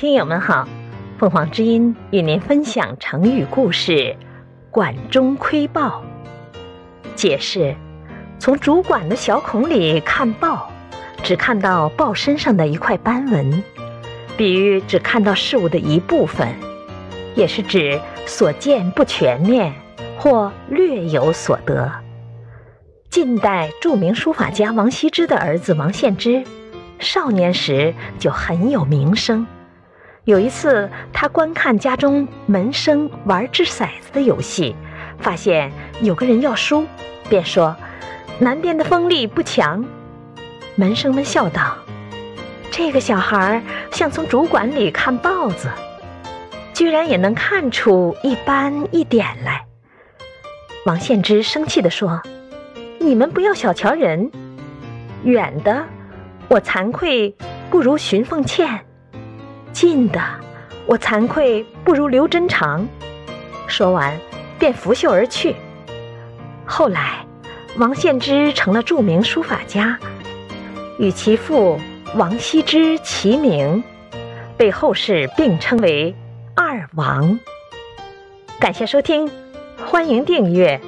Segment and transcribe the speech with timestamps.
[0.00, 0.66] 听友们好，
[1.18, 4.16] 凤凰之音与您分享成语故事
[4.72, 6.02] “管中窥豹”。
[7.14, 7.76] 解释：
[8.38, 10.70] 从主管的小孔里看豹，
[11.22, 13.62] 只看到豹身上的一块斑纹，
[14.38, 16.48] 比喻只看到事物的一部分，
[17.34, 19.70] 也是指所见不全面
[20.16, 21.92] 或略有所得。
[23.10, 26.42] 近代著名书法家王羲之的儿子王献之，
[26.98, 29.46] 少年时就很有名声。
[30.30, 34.76] 有一次，他观看家中门生玩掷骰子的游戏，
[35.18, 35.72] 发现
[36.02, 36.86] 有个人要输，
[37.28, 37.74] 便说
[38.38, 39.84] ：“南边的风力不强。”
[40.76, 41.76] 门生们笑道
[42.70, 45.68] ：“这个小孩像从主管里看豹子，
[46.72, 49.64] 居然也能看出一斑一点来。”
[50.86, 52.22] 王献之生气地说
[53.00, 54.30] ：“你们不要小瞧人，
[55.24, 55.84] 远的
[56.46, 57.34] 我惭愧
[57.68, 58.78] 不如荀凤倩。”
[59.80, 60.20] 近的，
[60.84, 62.86] 我惭愧不如刘真长。
[63.66, 64.14] 说完，
[64.58, 65.56] 便拂袖而去。
[66.66, 67.24] 后来，
[67.78, 69.98] 王献之成了著名书法家，
[70.98, 71.80] 与其父
[72.14, 73.82] 王羲之齐名，
[74.58, 76.14] 被后世并称为
[76.54, 77.40] “二王”。
[78.60, 79.30] 感谢收听，
[79.86, 80.78] 欢迎订阅。